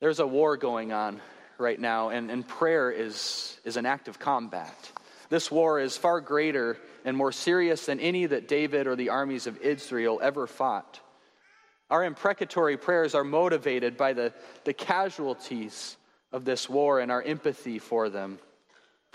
There's 0.00 0.20
a 0.20 0.26
war 0.26 0.56
going 0.56 0.92
on 0.92 1.20
right 1.58 1.80
now, 1.80 2.10
and, 2.10 2.30
and 2.30 2.46
prayer 2.46 2.92
is, 2.92 3.58
is 3.64 3.76
an 3.76 3.84
act 3.84 4.06
of 4.06 4.20
combat. 4.20 4.92
This 5.28 5.50
war 5.50 5.80
is 5.80 5.96
far 5.96 6.20
greater 6.20 6.78
and 7.04 7.16
more 7.16 7.32
serious 7.32 7.86
than 7.86 7.98
any 7.98 8.26
that 8.26 8.46
David 8.46 8.86
or 8.86 8.94
the 8.94 9.08
armies 9.08 9.48
of 9.48 9.60
Israel 9.60 10.20
ever 10.22 10.46
fought. 10.46 11.00
Our 11.90 12.04
imprecatory 12.04 12.76
prayers 12.76 13.16
are 13.16 13.24
motivated 13.24 13.96
by 13.96 14.12
the, 14.12 14.32
the 14.62 14.72
casualties 14.72 15.96
of 16.30 16.44
this 16.44 16.68
war 16.68 17.00
and 17.00 17.10
our 17.10 17.22
empathy 17.22 17.80
for 17.80 18.08
them, 18.08 18.38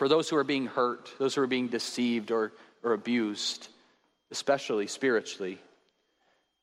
for 0.04 0.10
those 0.10 0.28
who 0.28 0.36
are 0.36 0.44
being 0.44 0.66
hurt, 0.66 1.14
those 1.18 1.34
who 1.34 1.42
are 1.42 1.48
being 1.48 1.70
deceived 1.70 2.30
or, 2.30 2.52
or 2.84 2.92
abused, 2.92 3.70
especially 4.32 4.86
spiritually. 4.86 5.60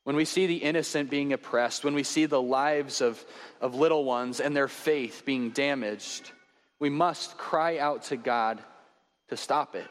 When 0.04 0.14
we 0.14 0.26
see 0.26 0.46
the 0.46 0.58
innocent 0.58 1.08
being 1.08 1.32
oppressed, 1.32 1.82
when 1.82 1.94
we 1.94 2.02
see 2.02 2.26
the 2.26 2.42
lives 2.42 3.00
of, 3.00 3.24
of 3.62 3.74
little 3.74 4.04
ones 4.04 4.40
and 4.40 4.54
their 4.54 4.68
faith 4.68 5.22
being 5.24 5.52
damaged, 5.52 6.30
we 6.78 6.90
must 6.90 7.38
cry 7.38 7.78
out 7.78 8.02
to 8.02 8.18
God 8.18 8.62
to 9.30 9.38
stop 9.38 9.74
it. 9.74 9.88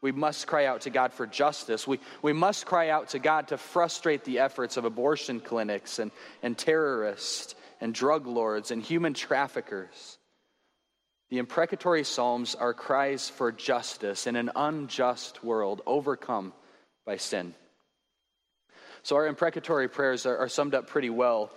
We 0.00 0.10
must 0.10 0.46
cry 0.46 0.64
out 0.64 0.80
to 0.82 0.90
God 0.90 1.12
for 1.12 1.26
justice. 1.26 1.86
We, 1.86 2.00
we 2.22 2.32
must 2.32 2.64
cry 2.64 2.88
out 2.88 3.10
to 3.10 3.18
God 3.18 3.48
to 3.48 3.58
frustrate 3.58 4.24
the 4.24 4.38
efforts 4.38 4.78
of 4.78 4.86
abortion 4.86 5.40
clinics 5.40 5.98
and, 5.98 6.10
and 6.42 6.56
terrorists 6.56 7.54
and 7.82 7.92
drug 7.92 8.26
lords 8.26 8.70
and 8.70 8.82
human 8.82 9.12
traffickers. 9.12 10.17
The 11.30 11.38
imprecatory 11.38 12.04
Psalms 12.04 12.54
are 12.54 12.72
cries 12.72 13.28
for 13.28 13.52
justice 13.52 14.26
in 14.26 14.36
an 14.36 14.50
unjust 14.56 15.44
world 15.44 15.82
overcome 15.86 16.52
by 17.04 17.16
sin. 17.16 17.54
So, 19.02 19.16
our 19.16 19.26
imprecatory 19.26 19.88
prayers 19.88 20.26
are, 20.26 20.36
are 20.38 20.48
summed 20.48 20.74
up 20.74 20.86
pretty 20.86 21.10
well 21.10 21.50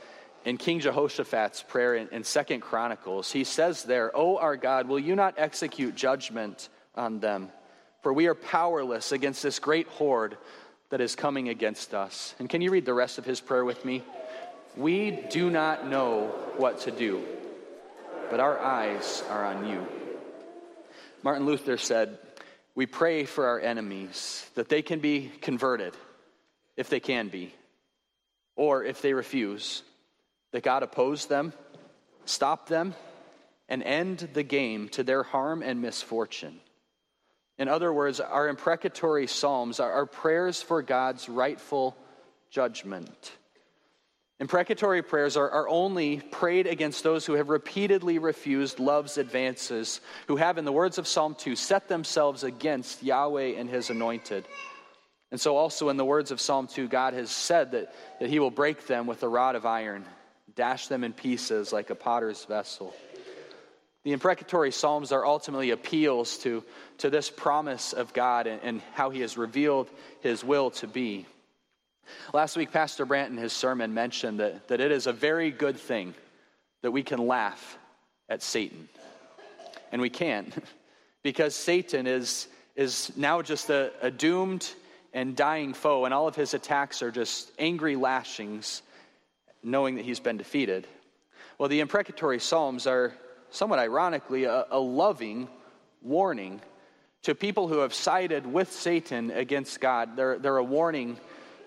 in 0.46 0.58
King 0.58 0.80
Jehoshaphat's 0.80 1.64
prayer 1.64 1.96
in, 1.96 2.10
in 2.10 2.24
Second 2.24 2.62
Chronicles. 2.62 3.32
He 3.32 3.44
says 3.44 3.84
there, 3.84 4.16
O 4.16 4.38
our 4.38 4.58
God, 4.58 4.88
will 4.88 5.00
you 5.00 5.16
not 5.16 5.36
execute 5.38 5.96
judgment 5.96 6.70
on 6.96 7.20
them? 7.20 7.50
for 8.02 8.12
we 8.12 8.28
are 8.28 8.36
powerless 8.36 9.12
against 9.12 9.44
this 9.44 9.60
great 9.60 9.88
horde 9.88 10.38
that 10.90 11.02
is 11.02 11.16
coming 11.16 11.50
against 11.50 11.94
us. 11.94 12.36
And 12.40 12.50
can 12.50 12.62
you 12.62 12.72
read 12.72 12.86
the 12.86 12.94
rest 12.94 13.18
of 13.18 13.26
his 13.26 13.40
prayer 13.40 13.64
with 13.64 13.86
me? 13.86 14.04
We 14.76 15.12
do 15.12 15.50
not 15.50 15.88
know 15.88 16.28
what 16.58 16.82
to 16.82 16.92
do, 16.92 17.24
but 18.32 18.40
our 18.40 18.58
eyes 18.58 19.24
are 19.30 19.46
on 19.46 19.68
you. 19.68 19.86
Martin 21.22 21.46
Luther 21.46 21.78
said, 21.78 22.18
We 22.74 22.86
pray 22.86 23.26
for 23.26 23.46
our 23.46 23.60
enemies 23.60 24.50
that 24.56 24.70
they 24.70 24.82
can 24.82 25.00
be 25.00 25.30
converted, 25.42 25.94
if 26.78 26.90
they 26.90 27.02
can 27.02 27.28
be, 27.28 27.54
or 28.56 28.86
if 28.86 29.02
they 29.02 29.14
refuse, 29.14 29.84
that 30.54 30.64
God 30.64 30.82
oppose 30.82 31.26
them, 31.26 31.52
stop 32.24 32.70
them, 32.70 32.96
and 33.68 33.84
end 33.84 34.30
the 34.34 34.44
game 34.44 34.88
to 34.90 35.04
their 35.04 35.24
harm 35.24 35.62
and 35.62 35.82
misfortune. 35.82 36.62
In 37.58 37.68
other 37.68 37.92
words, 37.92 38.22
our 38.22 38.48
imprecatory 38.48 39.28
psalms 39.28 39.82
are 39.82 39.92
our 39.92 40.06
prayers 40.06 40.62
for 40.62 40.82
God's 40.82 41.28
rightful 41.28 41.98
judgment. 42.50 43.34
Imprecatory 44.42 45.04
prayers 45.04 45.38
are, 45.38 45.52
are 45.52 45.70
only 45.70 46.18
prayed 46.18 46.66
against 46.66 47.04
those 47.04 47.28
who 47.28 47.34
have 47.34 47.50
repeatedly 47.50 48.18
refused 48.18 48.80
love's 48.80 49.20
advances, 49.20 50.02
who 50.28 50.36
have, 50.36 50.58
in 50.58 50.66
the 50.66 50.72
words 50.72 50.98
of 50.98 51.08
Psalm 51.08 51.36
2, 51.36 51.56
set 51.56 51.88
themselves 51.88 52.44
against 52.44 53.04
Yahweh 53.04 53.54
and 53.60 53.70
his 53.70 53.92
anointed. 53.92 54.48
And 55.30 55.40
so, 55.40 55.56
also 55.56 55.90
in 55.90 55.98
the 55.98 56.04
words 56.04 56.32
of 56.32 56.42
Psalm 56.42 56.66
2, 56.66 56.88
God 56.88 57.14
has 57.14 57.30
said 57.30 57.74
that, 57.74 57.94
that 58.20 58.30
he 58.32 58.40
will 58.40 58.50
break 58.50 58.88
them 58.88 59.06
with 59.06 59.22
a 59.22 59.28
rod 59.28 59.56
of 59.56 59.68
iron, 59.68 60.06
dash 60.56 60.88
them 60.88 61.04
in 61.04 61.14
pieces 61.14 61.72
like 61.72 61.92
a 61.92 61.96
potter's 61.96 62.44
vessel. 62.46 62.96
The 64.04 64.12
imprecatory 64.12 64.72
Psalms 64.72 65.12
are 65.12 65.24
ultimately 65.24 65.70
appeals 65.70 66.40
to, 66.40 66.64
to 66.98 67.12
this 67.12 67.30
promise 67.30 67.94
of 67.94 68.12
God 68.12 68.48
and, 68.48 68.60
and 68.64 68.82
how 68.94 69.12
He 69.12 69.22
has 69.22 69.38
revealed 69.38 69.88
His 70.22 70.44
will 70.44 70.72
to 70.72 70.88
be. 70.88 71.28
Last 72.34 72.56
week, 72.56 72.72
Pastor 72.72 73.06
Brandt 73.06 73.32
in 73.32 73.38
his 73.38 73.54
sermon 73.54 73.94
mentioned 73.94 74.40
that, 74.40 74.68
that 74.68 74.80
it 74.80 74.92
is 74.92 75.08
a 75.08 75.14
very 75.14 75.52
good 75.52 75.78
thing 75.78 76.14
that 76.82 76.92
we 76.92 77.04
can 77.04 77.28
laugh 77.28 77.78
at 78.30 78.42
Satan. 78.42 78.88
And 79.92 80.02
we 80.02 80.10
can, 80.10 80.52
because 81.24 81.56
Satan 81.56 82.08
is, 82.08 82.48
is 82.76 83.12
now 83.16 83.42
just 83.42 83.70
a, 83.70 83.92
a 84.02 84.10
doomed 84.10 84.72
and 85.14 85.36
dying 85.36 85.74
foe, 85.74 86.06
and 86.06 86.14
all 86.14 86.28
of 86.28 86.36
his 86.36 86.54
attacks 86.54 87.02
are 87.02 87.12
just 87.12 87.52
angry 87.60 87.96
lashings, 87.96 88.82
knowing 89.62 89.96
that 89.96 90.06
he's 90.06 90.22
been 90.22 90.38
defeated. 90.38 90.88
Well, 91.58 91.70
the 91.70 91.82
imprecatory 91.82 92.40
Psalms 92.40 92.88
are 92.88 93.14
somewhat 93.50 93.80
ironically, 93.80 94.46
a, 94.46 94.66
a 94.72 94.80
loving 94.80 95.50
warning 96.02 96.62
to 97.24 97.36
people 97.36 97.68
who 97.68 97.80
have 97.80 97.94
sided 97.94 98.52
with 98.52 98.72
Satan 98.72 99.30
against 99.32 99.80
God. 99.80 100.16
They're, 100.16 100.40
they're 100.40 100.58
a 100.58 100.64
warning 100.64 101.18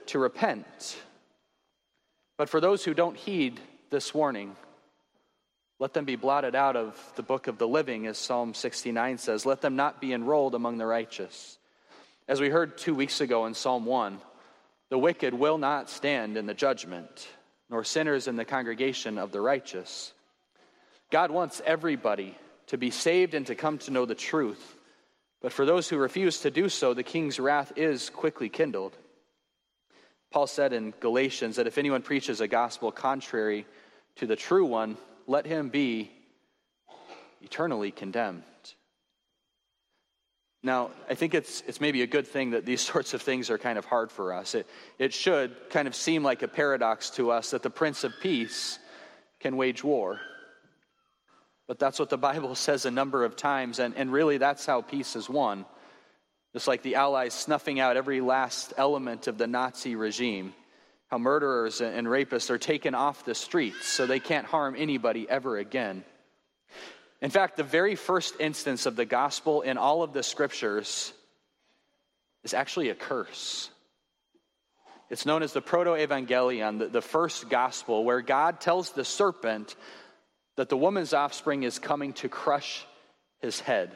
to 0.09 0.19
repent. 0.19 0.97
But 2.37 2.49
for 2.49 2.61
those 2.61 2.85
who 2.85 2.95
don't 2.95 3.17
heed 3.17 3.61
this 3.91 4.13
warning, 4.13 4.57
let 5.79 5.93
them 5.93 6.05
be 6.05 6.17
blotted 6.17 6.55
out 6.55 6.77
of 6.77 6.99
the 7.17 7.23
book 7.23 7.47
of 7.47 7.59
the 7.59 7.69
living, 7.69 8.07
as 8.07 8.19
Psalm 8.19 8.55
69 8.55 9.19
says. 9.19 9.45
Let 9.45 9.61
them 9.61 9.77
not 9.77 10.01
be 10.01 10.13
enrolled 10.13 10.55
among 10.55 10.79
the 10.79 10.87
righteous. 10.87 11.59
As 12.27 12.41
we 12.41 12.49
heard 12.49 12.79
two 12.79 12.95
weeks 12.95 13.21
ago 13.21 13.47
in 13.47 13.55
Psalm 13.55 13.85
1, 13.85 14.19
the 14.91 14.99
wicked 14.99 15.35
will 15.35 15.59
not 15.59 15.91
stand 15.91 16.37
in 16.37 16.47
the 16.47 16.55
judgment, 16.55 17.29
nor 17.69 17.85
sinners 17.85 18.29
in 18.29 18.37
the 18.37 18.45
congregation 18.45 19.19
of 19.19 19.33
the 19.33 19.41
righteous. 19.41 20.13
God 21.11 21.31
wants 21.31 21.61
everybody 21.67 22.37
to 22.69 22.79
be 22.79 22.91
saved 22.91 23.35
and 23.35 23.47
to 23.47 23.55
come 23.55 23.79
to 23.79 23.91
know 23.91 24.07
the 24.07 24.15
truth. 24.15 24.77
But 25.43 25.53
for 25.53 25.67
those 25.67 25.89
who 25.89 25.99
refuse 25.99 26.41
to 26.41 26.51
do 26.51 26.69
so, 26.69 26.95
the 26.95 27.03
king's 27.03 27.39
wrath 27.39 27.73
is 27.77 28.09
quickly 28.09 28.49
kindled. 28.49 28.97
Paul 30.35 30.49
said 30.49 30.73
in 30.73 30.93
Galatians 30.99 31.55
that 31.57 31.69
if 31.69 31.79
anyone 31.79 32.03
preaches 32.03 32.41
a 32.41 32.49
gospel 32.49 32.91
contrary 32.91 33.67
to 34.17 34.27
the 34.27 34.35
true 34.35 34.65
one, 34.65 34.97
let 35.29 35.47
him 35.47 35.69
be 35.69 36.11
eternally 37.41 37.93
condemned. 37.93 38.43
Now, 40.61 40.91
I 41.09 41.15
think 41.15 41.35
it's, 41.35 41.63
it's 41.69 41.81
maybe 41.81 42.03
a 42.03 42.09
good 42.09 42.27
thing 42.27 42.51
that 42.51 42.67
these 42.67 42.81
sorts 42.93 43.15
of 43.15 43.23
things 43.23 43.49
are 43.49 43.59
kind 43.59 43.79
of 43.79 43.85
hard 43.85 44.11
for 44.11 44.33
us. 44.33 44.57
It, 44.57 44.67
it 44.99 45.15
should 45.15 45.55
kind 45.71 45.87
of 45.87 45.95
seem 45.95 46.25
like 46.25 46.43
a 46.43 46.49
paradox 46.49 47.11
to 47.11 47.31
us 47.31 47.53
that 47.53 47.63
the 47.63 47.71
Prince 47.71 48.03
of 48.03 48.13
Peace 48.21 48.81
can 49.39 49.57
wage 49.57 49.85
war. 49.85 50.19
But 51.69 51.79
that's 51.79 52.01
what 52.01 52.11
the 52.11 52.19
Bible 52.19 52.55
says 52.57 52.87
a 52.87 52.91
number 52.91 53.25
of 53.25 53.37
times, 53.37 53.79
and, 53.79 53.95
and 53.95 54.13
really 54.13 54.39
that's 54.39 54.67
how 54.67 54.81
peace 54.83 55.15
is 55.15 55.31
won. 55.31 55.65
Just 56.55 56.69
like 56.69 56.83
the 56.83 56.95
Allies 56.95 57.35
snuffing 57.35 57.81
out 57.81 57.97
every 57.97 58.21
last 58.21 58.73
element 58.77 59.27
of 59.27 59.39
the 59.39 59.49
Nazi 59.49 59.97
regime, 59.97 60.55
how 61.09 61.19
murderers 61.19 61.81
and 61.81 62.07
rapists 62.07 62.49
are 62.49 62.59
taken 62.59 62.95
off 62.95 63.25
the 63.25 63.35
streets 63.35 63.89
so 63.89 64.07
they 64.07 64.21
can't 64.21 64.47
harm 64.47 64.77
anybody 64.79 65.29
ever 65.29 65.59
again. 65.59 66.05
In 67.21 67.31
fact, 67.31 67.57
the 67.57 67.65
very 67.65 67.97
first 67.97 68.37
instance 68.39 68.87
of 68.87 68.95
the 68.95 69.05
gospel 69.05 69.63
in 69.63 69.79
all 69.79 70.05
of 70.05 70.13
the 70.13 70.23
scriptures 70.23 71.13
is 72.45 72.55
actually 72.55 72.91
a 72.91 72.95
curse. 72.95 73.69
It's 75.11 75.27
known 75.27 75.43
as 75.43 75.53
the 75.53 75.61
Proto 75.61 75.91
Evangelion, 75.91 76.79
the, 76.79 76.87
the 76.87 77.03
first 77.03 77.49
gospel, 77.49 78.05
where 78.05 78.21
God 78.21 78.61
tells 78.61 78.93
the 78.93 79.05
serpent 79.05 79.75
that 80.57 80.69
the 80.69 80.77
woman's 80.77 81.15
offspring 81.15 81.65
is 81.65 81.81
coming 81.81 82.13
to 82.15 82.29
crush 82.29 82.87
his 83.41 83.59
head. 83.59 83.91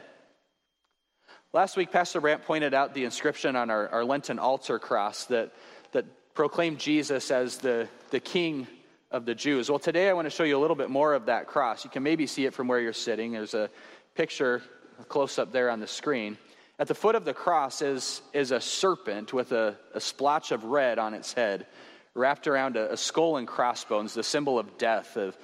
Last 1.51 1.77
week, 1.77 1.89
Pastor 1.91 2.21
Brandt 2.21 2.43
pointed 2.43 2.75
out 2.75 2.93
the 2.93 3.05
inscription 3.05 3.55
on 3.55 3.71
our, 3.71 3.89
our 3.89 4.05
Lenten 4.05 4.37
altar 4.37 4.77
cross 4.77 5.25
that, 5.25 5.51
that 5.93 6.05
proclaimed 6.35 6.77
Jesus 6.77 7.31
as 7.31 7.57
the, 7.57 7.87
the 8.11 8.19
king 8.19 8.67
of 9.09 9.25
the 9.25 9.33
Jews. 9.33 9.67
Well, 9.67 9.79
today 9.79 10.09
I 10.09 10.13
want 10.13 10.27
to 10.27 10.29
show 10.29 10.43
you 10.43 10.55
a 10.55 10.61
little 10.61 10.75
bit 10.75 10.91
more 10.91 11.15
of 11.15 11.25
that 11.25 11.47
cross. 11.47 11.83
You 11.83 11.89
can 11.89 12.03
maybe 12.03 12.27
see 12.27 12.45
it 12.45 12.53
from 12.53 12.67
where 12.67 12.79
you're 12.79 12.93
sitting. 12.93 13.31
There's 13.31 13.55
a 13.55 13.71
picture 14.13 14.61
close 15.07 15.39
up 15.39 15.51
there 15.51 15.71
on 15.71 15.79
the 15.79 15.87
screen. 15.87 16.37
At 16.77 16.87
the 16.87 16.93
foot 16.93 17.15
of 17.15 17.25
the 17.25 17.33
cross 17.33 17.81
is, 17.81 18.21
is 18.31 18.51
a 18.51 18.61
serpent 18.61 19.33
with 19.33 19.51
a, 19.51 19.75
a 19.95 19.99
splotch 19.99 20.51
of 20.51 20.65
red 20.65 20.99
on 20.99 21.15
its 21.15 21.33
head, 21.33 21.65
wrapped 22.13 22.47
around 22.47 22.77
a, 22.77 22.93
a 22.93 22.97
skull 22.97 23.37
and 23.37 23.47
crossbones, 23.47 24.13
the 24.13 24.21
symbol 24.21 24.59
of 24.59 24.77
death 24.77 25.17
of, 25.17 25.35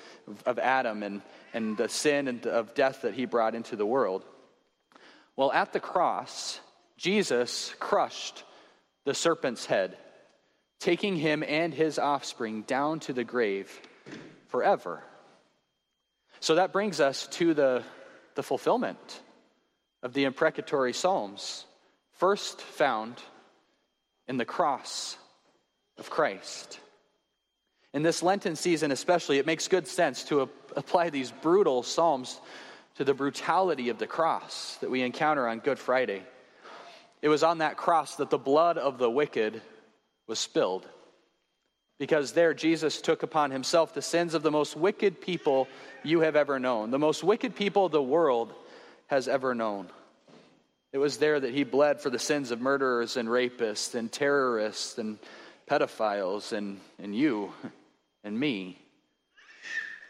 of 0.45 0.59
Adam 0.59 1.01
and, 1.01 1.23
and 1.55 1.75
the 1.77 1.89
sin 1.89 2.27
and 2.27 2.45
of 2.45 2.75
death 2.75 3.01
that 3.01 3.15
he 3.15 3.25
brought 3.25 3.55
into 3.55 3.75
the 3.75 3.87
world. 3.87 4.23
Well, 5.35 5.51
at 5.51 5.73
the 5.73 5.79
cross, 5.79 6.59
Jesus 6.97 7.73
crushed 7.79 8.43
the 9.03 9.13
serpent's 9.13 9.65
head 9.65 9.97
taking 10.79 11.15
him 11.15 11.43
and 11.43 11.73
his 11.73 11.97
offspring 11.97 12.61
down 12.63 12.99
to 13.01 13.13
the 13.13 13.23
grave 13.23 13.71
forever. 14.47 15.01
So 16.39 16.55
that 16.55 16.73
brings 16.73 16.99
us 16.99 17.27
to 17.27 17.53
the, 17.53 17.83
the 18.35 18.43
fulfillment 18.43 19.21
of 20.03 20.13
the 20.13 20.25
imprecatory 20.25 20.93
Psalms, 20.93 21.65
first 22.19 22.61
found 22.61 23.19
in 24.27 24.37
the 24.37 24.45
cross 24.45 25.17
of 25.97 26.09
Christ. 26.09 26.79
In 27.93 28.03
this 28.03 28.21
Lenten 28.21 28.55
season, 28.55 28.91
especially, 28.91 29.39
it 29.39 29.45
makes 29.45 29.67
good 29.67 29.87
sense 29.87 30.23
to 30.25 30.41
apply 30.75 31.09
these 31.09 31.31
brutal 31.31 31.81
Psalms 31.81 32.39
to 32.95 33.03
the 33.03 33.13
brutality 33.13 33.89
of 33.89 33.99
the 33.99 34.07
cross 34.07 34.77
that 34.81 34.89
we 34.89 35.01
encounter 35.01 35.47
on 35.47 35.59
Good 35.59 35.79
Friday. 35.79 36.23
It 37.21 37.29
was 37.29 37.43
on 37.43 37.59
that 37.59 37.77
cross 37.77 38.15
that 38.17 38.29
the 38.29 38.37
blood 38.37 38.77
of 38.77 38.97
the 38.97 39.09
wicked 39.09 39.61
was 40.27 40.39
spilled. 40.39 40.87
Because 41.97 42.33
there, 42.33 42.53
Jesus 42.53 43.01
took 43.01 43.23
upon 43.23 43.51
himself 43.51 43.93
the 43.93 44.01
sins 44.01 44.33
of 44.33 44.43
the 44.43 44.51
most 44.51 44.75
wicked 44.75 45.21
people 45.21 45.67
you 46.03 46.21
have 46.21 46.35
ever 46.35 46.59
known, 46.59 46.91
the 46.91 46.99
most 46.99 47.23
wicked 47.23 47.55
people 47.55 47.89
the 47.89 48.01
world 48.01 48.53
has 49.07 49.27
ever 49.27 49.55
known. 49.55 49.87
It 50.91 50.97
was 50.97 51.17
there 51.17 51.39
that 51.39 51.53
he 51.53 51.63
bled 51.63 52.01
for 52.01 52.09
the 52.09 52.19
sins 52.19 52.51
of 52.51 52.61
murderers 52.61 53.17
and 53.17 53.27
rapists 53.27 53.95
and 53.95 54.11
terrorists 54.11 54.97
and 54.97 55.19
pedophiles 55.69 56.53
and, 56.53 56.79
and 56.99 57.15
you 57.15 57.51
and 58.23 58.39
me. 58.39 58.79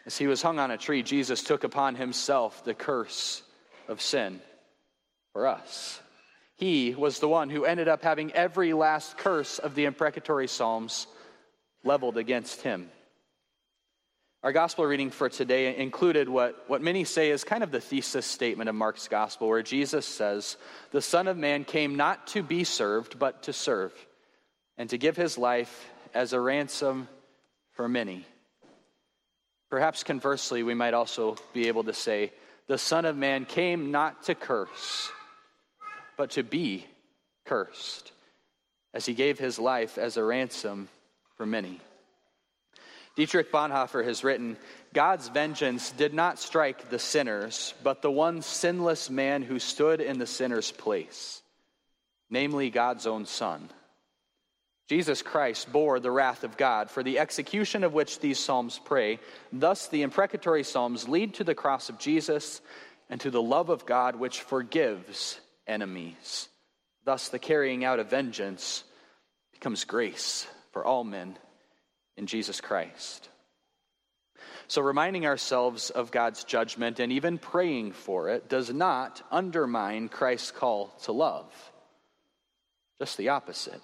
As 0.05 0.17
he 0.17 0.27
was 0.27 0.41
hung 0.41 0.59
on 0.59 0.71
a 0.71 0.77
tree, 0.77 1.01
Jesus 1.01 1.41
took 1.41 1.63
upon 1.63 1.95
himself 1.95 2.63
the 2.63 2.74
curse 2.74 3.41
of 3.88 4.01
sin 4.01 4.39
for 5.33 5.47
us. 5.47 6.00
He 6.57 6.93
was 6.95 7.19
the 7.19 7.27
one 7.27 7.50
who 7.50 7.65
ended 7.65 7.88
up 7.88 8.03
having 8.03 8.31
every 8.31 8.74
last 8.74 9.17
curse 9.17 9.59
of 9.59 9.75
the 9.75 9.85
imprecatory 9.85 10.47
Psalms 10.47 11.07
leveled 11.83 12.17
against 12.17 12.62
him. 12.62 12.89
Our 14.43 14.51
gospel 14.51 14.85
reading 14.85 15.09
for 15.09 15.27
today 15.27 15.75
included 15.75 16.29
what, 16.29 16.65
what 16.67 16.81
many 16.81 17.03
say 17.03 17.31
is 17.31 17.43
kind 17.43 17.63
of 17.63 17.71
the 17.71 17.81
thesis 17.81 18.27
statement 18.27 18.69
of 18.69 18.75
Mark's 18.75 19.07
gospel, 19.07 19.47
where 19.47 19.63
Jesus 19.63 20.05
says, 20.05 20.55
The 20.91 21.01
Son 21.01 21.27
of 21.27 21.35
Man 21.35 21.63
came 21.63 21.95
not 21.95 22.27
to 22.27 22.43
be 22.43 22.63
served, 22.63 23.17
but 23.17 23.43
to 23.43 23.53
serve, 23.53 23.91
and 24.77 24.88
to 24.91 24.99
give 24.99 25.17
his 25.17 25.39
life 25.39 25.89
as 26.13 26.32
a 26.32 26.39
ransom 26.39 27.08
for 27.71 27.89
many. 27.89 28.23
Perhaps 29.69 30.04
conversely, 30.04 30.63
we 30.63 30.73
might 30.73 30.93
also 30.93 31.36
be 31.54 31.67
able 31.67 31.84
to 31.84 31.93
say, 31.93 32.32
The 32.67 32.78
Son 32.78 33.06
of 33.06 33.17
Man 33.17 33.45
came 33.45 33.91
not 33.91 34.23
to 34.23 34.36
curse 34.36 35.12
but 36.17 36.32
to 36.32 36.43
be 36.43 36.86
cursed, 37.45 38.12
as 38.93 39.06
he 39.06 39.13
gave 39.13 39.39
his 39.39 39.60
life 39.60 39.97
as 39.97 40.17
a 40.17 40.23
ransom 40.23 40.88
for 41.38 41.45
many. 41.45 41.80
Dietrich 43.15 43.51
Bonhoeffer 43.51 44.04
has 44.04 44.23
written 44.23 44.58
God's 44.93 45.30
vengeance 45.30 45.91
did 45.91 46.13
not 46.13 46.39
strike 46.39 46.89
the 46.89 46.99
sinners, 46.99 47.73
but 47.84 48.01
the 48.01 48.12
one 48.12 48.41
sinless 48.41 49.10
man 49.10 49.41
who 49.41 49.60
stood 49.60 50.01
in 50.01 50.19
the 50.19 50.28
sinner's 50.28 50.71
place, 50.71 51.41
namely 52.30 52.69
God's 52.69 53.08
own 53.08 53.25
Son. 53.25 53.69
Jesus 54.88 55.24
Christ 55.24 55.71
bore 55.71 56.00
the 56.00 56.12
wrath 56.12 56.43
of 56.43 56.58
God, 56.58 56.91
for 56.91 57.02
the 57.02 57.17
execution 57.17 57.84
of 57.84 57.93
which 57.93 58.19
these 58.19 58.39
Psalms 58.39 58.80
pray. 58.84 59.19
Thus, 59.52 59.88
the 59.88 60.04
imprecatory 60.04 60.63
Psalms 60.63 61.08
lead 61.08 61.36
to 61.36 61.43
the 61.43 61.56
cross 61.56 61.89
of 61.89 61.98
Jesus 61.98 62.62
and 63.10 63.19
to 63.21 63.32
the 63.32 63.41
love 63.41 63.69
of 63.69 63.86
God, 63.86 64.15
which 64.15 64.41
forgives 64.41 65.39
enemies. 65.65 66.50
Thus, 67.04 67.30
the 67.30 67.39
carrying 67.39 67.84
out 67.84 68.00
of 68.00 68.12
vengeance 68.12 68.84
becomes 69.54 69.86
grace 69.86 70.45
for 70.71 70.86
all 70.86 71.04
men 71.04 71.38
in 72.15 72.28
Jesus 72.28 72.62
Christ. 72.62 73.30
So, 74.67 74.82
reminding 74.82 75.26
ourselves 75.26 75.89
of 75.89 76.12
God's 76.12 76.43
judgment 76.43 77.00
and 77.00 77.12
even 77.12 77.39
praying 77.39 77.93
for 77.93 78.30
it 78.30 78.50
does 78.50 78.71
not 78.71 79.21
undermine 79.32 80.10
Christ's 80.10 80.52
call 80.52 80.88
to 81.04 81.12
love. 81.12 81.52
Just 83.00 83.17
the 83.17 83.30
opposite. 83.30 83.82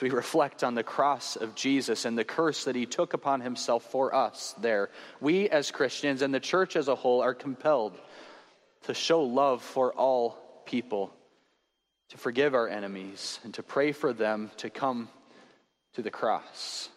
We 0.00 0.10
reflect 0.10 0.62
on 0.62 0.74
the 0.74 0.84
cross 0.84 1.34
of 1.34 1.56
Jesus 1.56 2.04
and 2.04 2.16
the 2.16 2.24
curse 2.24 2.64
that 2.64 2.76
he 2.76 2.86
took 2.86 3.14
upon 3.14 3.40
himself 3.40 3.90
for 3.90 4.14
us 4.14 4.54
there, 4.60 4.90
we 5.20 5.48
as 5.48 5.70
Christians 5.72 6.22
and 6.22 6.32
the 6.32 6.40
church 6.40 6.76
as 6.76 6.86
a 6.86 6.94
whole 6.94 7.20
are 7.20 7.34
compelled 7.34 7.98
to 8.82 8.94
show 8.94 9.22
love 9.22 9.62
for 9.62 9.92
all 9.92 10.62
people, 10.66 11.12
to 12.10 12.16
forgive 12.16 12.54
our 12.54 12.68
enemies, 12.68 13.40
and 13.42 13.52
to 13.54 13.62
pray 13.62 13.90
for 13.90 14.12
them 14.12 14.50
to 14.58 14.70
come 14.70 15.08
to 15.94 16.02
the 16.02 16.10
cross. 16.10 16.90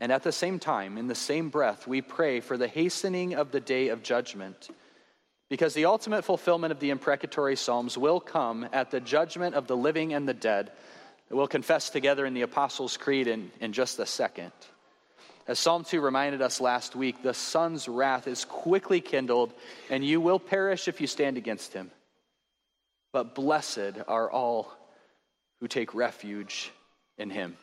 And 0.00 0.10
at 0.10 0.22
the 0.22 0.32
same 0.32 0.58
time, 0.58 0.98
in 0.98 1.06
the 1.06 1.14
same 1.14 1.50
breath, 1.50 1.86
we 1.86 2.00
pray 2.00 2.40
for 2.40 2.56
the 2.56 2.68
hastening 2.68 3.34
of 3.34 3.52
the 3.52 3.60
day 3.60 3.88
of 3.88 4.02
judgment. 4.02 4.70
Because 5.50 5.74
the 5.74 5.84
ultimate 5.84 6.24
fulfillment 6.24 6.72
of 6.72 6.80
the 6.80 6.90
imprecatory 6.90 7.56
Psalms 7.56 7.98
will 7.98 8.18
come 8.18 8.66
at 8.72 8.90
the 8.90 9.00
judgment 9.00 9.54
of 9.54 9.66
the 9.66 9.76
living 9.76 10.14
and 10.14 10.26
the 10.26 10.34
dead. 10.34 10.72
We'll 11.30 11.46
confess 11.46 11.90
together 11.90 12.26
in 12.26 12.34
the 12.34 12.42
Apostles' 12.42 12.96
Creed 12.96 13.28
in, 13.28 13.52
in 13.60 13.72
just 13.72 14.00
a 14.00 14.06
second. 14.06 14.50
As 15.46 15.60
Psalm 15.60 15.84
2 15.84 16.00
reminded 16.00 16.42
us 16.42 16.60
last 16.60 16.96
week, 16.96 17.22
the 17.22 17.34
Son's 17.34 17.88
wrath 17.88 18.26
is 18.26 18.44
quickly 18.44 19.00
kindled, 19.00 19.52
and 19.90 20.04
you 20.04 20.20
will 20.20 20.40
perish 20.40 20.88
if 20.88 21.00
you 21.00 21.06
stand 21.06 21.36
against 21.36 21.72
him. 21.72 21.92
But 23.12 23.36
blessed 23.36 24.02
are 24.08 24.30
all 24.30 24.72
who 25.60 25.68
take 25.68 25.94
refuge 25.94 26.72
in 27.16 27.30
him. 27.30 27.56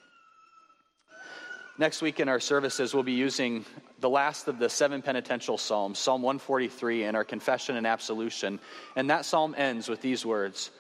Next 1.77 2.01
week 2.01 2.19
in 2.19 2.29
our 2.29 2.39
services, 2.39 2.93
we'll 2.93 3.03
be 3.03 3.11
using 3.11 3.65
the 3.99 4.09
last 4.09 4.47
of 4.47 4.59
the 4.59 4.69
seven 4.69 5.01
penitential 5.01 5.57
psalms, 5.57 5.99
Psalm 5.99 6.21
143, 6.21 7.03
in 7.03 7.15
our 7.15 7.23
confession 7.23 7.75
and 7.75 7.85
absolution. 7.85 8.59
And 8.95 9.09
that 9.09 9.25
psalm 9.25 9.53
ends 9.57 9.87
with 9.87 10.01
these 10.01 10.25
words 10.25 10.71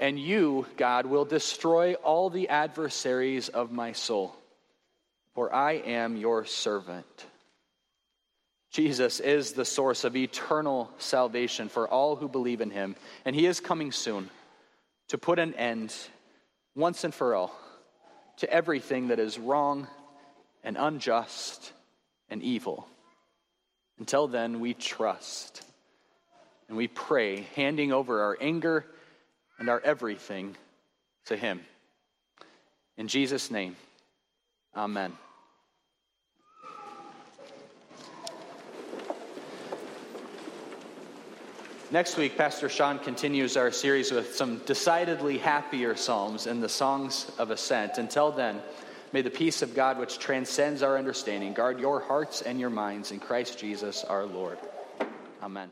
And 0.00 0.18
you, 0.18 0.66
God, 0.76 1.06
will 1.06 1.24
destroy 1.24 1.94
all 1.94 2.30
the 2.30 2.48
adversaries 2.48 3.48
of 3.48 3.72
my 3.72 3.92
soul 3.92 4.36
for 5.34 5.54
I 5.54 5.72
am 5.72 6.16
your 6.16 6.44
servant. 6.44 7.26
Jesus 8.70 9.20
is 9.20 9.52
the 9.52 9.64
source 9.64 10.04
of 10.04 10.16
eternal 10.16 10.90
salvation 10.98 11.68
for 11.68 11.88
all 11.88 12.16
who 12.16 12.28
believe 12.28 12.60
in 12.60 12.70
him, 12.70 12.96
and 13.24 13.36
he 13.36 13.46
is 13.46 13.60
coming 13.60 13.92
soon 13.92 14.30
to 15.08 15.18
put 15.18 15.38
an 15.38 15.54
end, 15.54 15.94
once 16.74 17.04
and 17.04 17.14
for 17.14 17.34
all, 17.34 17.54
to 18.38 18.50
everything 18.50 19.08
that 19.08 19.18
is 19.18 19.38
wrong 19.38 19.88
and 20.64 20.76
unjust 20.78 21.72
and 22.30 22.42
evil. 22.42 22.86
Until 23.98 24.26
then, 24.26 24.60
we 24.60 24.72
trust 24.72 25.62
and 26.68 26.76
we 26.78 26.88
pray, 26.88 27.46
handing 27.54 27.92
over 27.92 28.22
our 28.22 28.38
anger 28.40 28.86
and 29.58 29.68
our 29.68 29.80
everything 29.80 30.56
to 31.26 31.36
him. 31.36 31.60
In 32.96 33.08
Jesus' 33.08 33.50
name. 33.50 33.76
Amen. 34.76 35.12
Next 41.92 42.16
week, 42.16 42.38
Pastor 42.38 42.70
Sean 42.70 42.98
continues 42.98 43.58
our 43.58 43.70
series 43.70 44.10
with 44.12 44.34
some 44.34 44.62
decidedly 44.64 45.36
happier 45.36 45.94
psalms 45.94 46.46
in 46.46 46.58
the 46.58 46.68
Songs 46.68 47.30
of 47.38 47.50
Ascent. 47.50 47.98
Until 47.98 48.32
then, 48.32 48.62
may 49.12 49.20
the 49.20 49.28
peace 49.28 49.60
of 49.60 49.74
God, 49.74 49.98
which 49.98 50.18
transcends 50.18 50.82
our 50.82 50.96
understanding, 50.96 51.52
guard 51.52 51.78
your 51.78 52.00
hearts 52.00 52.40
and 52.40 52.58
your 52.58 52.70
minds 52.70 53.12
in 53.12 53.20
Christ 53.20 53.58
Jesus 53.58 54.04
our 54.04 54.24
Lord. 54.24 54.56
Amen. 55.42 55.70